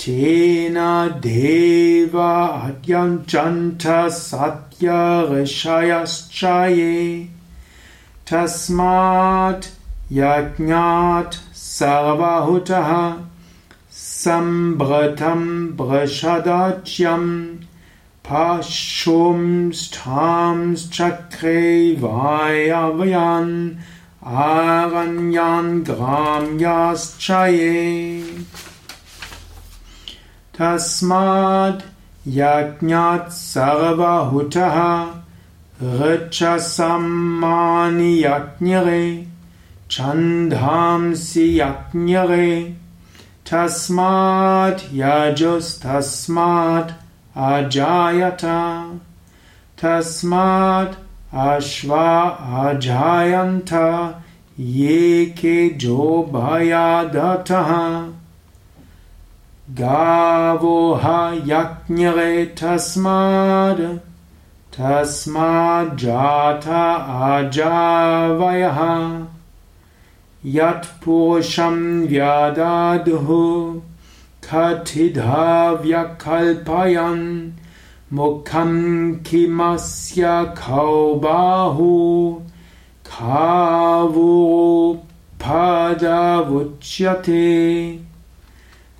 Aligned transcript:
तेन 0.00 0.74
देवाद्यञ्चन्त 1.16 4.10
सत्य 4.10 4.88
ऋषयश्च 5.30 6.44
ये 6.44 7.28
तस्मात् 8.30 9.66
यज्ञात् 10.18 11.34
सर्वहुतः 11.62 12.90
सम्भृतं 13.92 15.42
वृषदाच्यम् 15.80 17.32
पशुंस्थांश्चक्रे 18.28 19.20
वायव्यान् 22.02 23.52
आरण्यान् 24.44 25.82
ग्राम्याश्च 25.88 27.30
ये 27.30 28.22
तस्माद् 30.58 31.82
यज्ञात् 32.38 33.30
सर्वहुतः 33.42 34.78
ऋचसम्मानि 35.82 38.24
यज्ञरे 38.24 39.26
छन्दांसि 39.90 41.60
यज्ञरे 41.60 42.76
तस्मात् 43.50 44.94
यजुस्तस्मात् 44.94 46.92
अजायत 47.36 48.44
तस्मात् 49.82 50.94
अश्वा 51.36 52.20
अजायन्त 52.62 53.72
ये 54.58 55.26
के 55.26 55.70
जो 55.70 56.30
भयादतः। 56.34 57.70
गावो 59.70 61.00
ह 61.04 61.06
यज्ञरे 61.46 62.44
तस्माद् 62.44 64.13
तस्माज्जाता 64.76 66.44
अजावयः 67.26 68.78
यत्पुरुषं 70.54 71.76
व्यादादुः 72.08 73.28
कथिधा 74.46 75.46
व्यकल्पयन् 75.82 77.26
मुखं 78.16 78.72
किमस्य 79.28 80.22
खौ 80.58 80.96
बाहु 81.24 81.94
खावोपदवुच्यते 83.10 84.28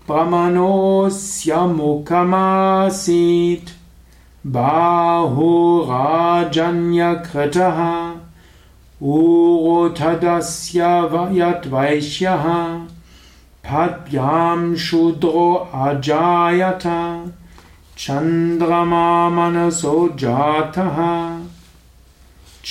प्रमनोऽस्य 0.09 1.51
मुखमासीत् 1.77 3.71
बाहुराजन्यकृतः 4.47 5.79
ऊरोधदस्य 9.13 10.81
यद्वैश्यः 11.39 12.45
पद्भ्यां 13.69 14.61
शूद्रो 14.87 15.47
अजायत 15.87 16.85
चन्द्रमा 17.99 19.07
मनसो 19.37 19.95
जातः 20.23 20.99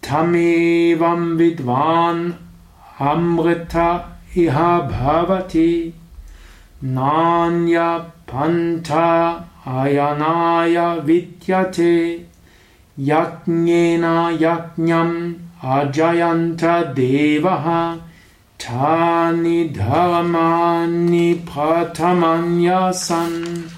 Tamevam 0.02 1.38
Vidvan 1.38 2.34
Amrita 2.98 4.06
Iha 4.34 4.90
Bhavati 4.90 5.92
Nanya 6.82 8.10
Panta 8.26 9.46
Tani 18.60 19.70
Dharmani 19.70 21.42
Pratamanyasan 21.46 23.70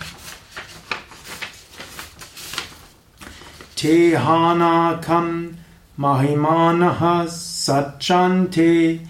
Tehanakam 3.76 5.54
Mahimanaha 5.96 7.28
Satchante 7.28 9.06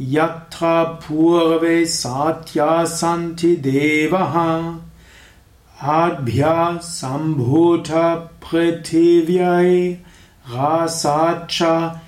Yatra 0.00 1.00
Purve 1.02 1.84
Satya 1.88 2.86
Santi 2.86 3.56
Devaha. 3.56 4.80
Adbhya 5.80 6.78
Sambhuta 6.78 8.28
Prithivyae 8.40 9.98
Rasacha 10.48 12.00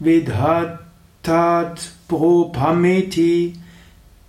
Vidhatat 0.00 1.90
Prupameti 2.08 3.56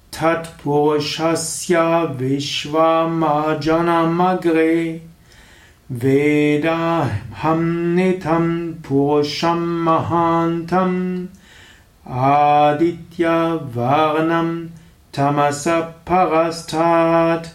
Tat 0.09 0.57
Purushasya 0.57 2.17
Vishvamajanamagre 2.17 5.01
Vedaham 5.91 7.63
Purusham 8.81 9.61
Mahantam 9.85 11.27
Aditya 12.07 13.59
Varnam 13.71 14.71
Tamasa 15.11 15.93
Parastat. 16.05 17.49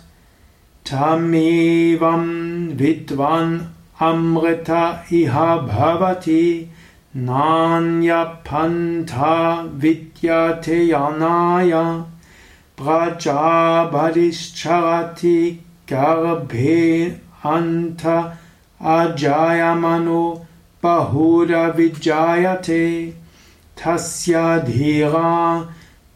Tamevam 0.84 2.76
Vidvan 2.76 3.68
Iha 3.98 5.58
Bhavati. 5.66 6.68
Nanya 7.16 8.44
Pantha 8.44 9.64
Vidyate 9.74 10.88
Yanaya 10.90 12.04
Prajabhadischarati 12.76 15.58
Garbhe 15.86 17.18
Anta 17.42 18.36
Ajayamano 18.78 20.44
Bahuda 20.82 21.72
Vijayate. 21.74 23.14
Tasya 23.74 24.60
Dhira 24.62 25.66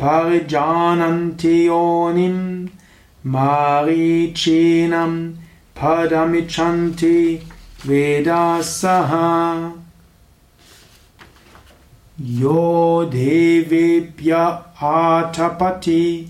Parijananti 0.00 1.67
Yonim 1.67 2.70
Marichinam 3.26 5.14
Padamichanti 5.76 7.43
Vedasaha 7.85 9.75
Yo 12.19 13.06
Devipya 13.12 14.64
Atapati 14.81 16.26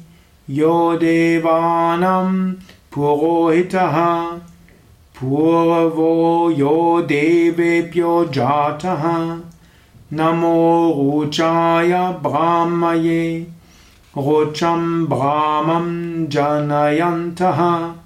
Yo 0.49 0.99
Devanam 0.99 2.61
Purohitaha 2.91 4.41
Purvo 5.15 6.51
yo 6.57 7.07
devebhyo 7.07 8.25
jataha 8.33 9.41
Namo 10.11 10.93
ruchaya 10.97 12.21
brahmaye 12.21 13.47
Rocham 14.13 15.07
brahmam 15.07 16.27
janayantaha 16.27 17.97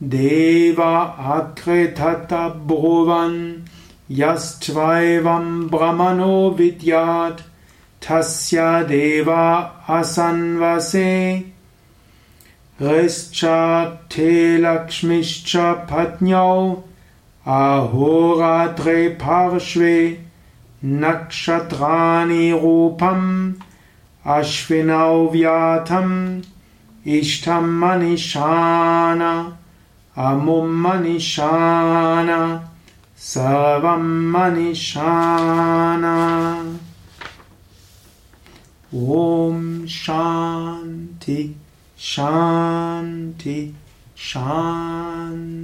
Deva 0.00 1.16
akretata 1.18 2.54
bhuvan 2.64 3.66
Yastvaivam 4.08 5.68
brahmano 5.68 6.56
vidyat 6.56 7.40
Tasya 8.00 8.86
deva 8.86 9.72
asanvase 9.88 11.44
Rischa 12.78 13.98
te 14.08 14.56
lakshmischa 14.56 15.84
patnyau 15.88 16.84
ahoratre 17.44 19.18
parshve 19.18 20.20
ashvinau 24.24 25.30
vyatam 25.32 26.42
ishtam 27.04 27.64
manishana 27.80 29.52
amum 30.16 30.68
manishana 30.84 32.62
sarvam 33.16 34.04
manishana 34.32 36.16
om 38.92 39.86
shanti 39.86 41.54
Shanti, 42.00 43.74
Shanti. 44.16 45.60